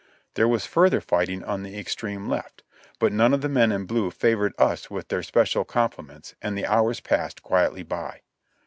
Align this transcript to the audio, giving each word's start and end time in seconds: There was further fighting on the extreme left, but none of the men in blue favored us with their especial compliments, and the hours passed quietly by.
There 0.33 0.47
was 0.47 0.65
further 0.65 0.99
fighting 0.99 1.43
on 1.43 1.61
the 1.61 1.77
extreme 1.77 2.27
left, 2.27 2.63
but 2.97 3.13
none 3.13 3.35
of 3.35 3.41
the 3.41 3.47
men 3.47 3.71
in 3.71 3.85
blue 3.85 4.09
favored 4.09 4.53
us 4.57 4.89
with 4.89 5.09
their 5.09 5.19
especial 5.19 5.63
compliments, 5.63 6.33
and 6.41 6.57
the 6.57 6.65
hours 6.65 6.99
passed 6.99 7.43
quietly 7.43 7.83
by. 7.83 8.21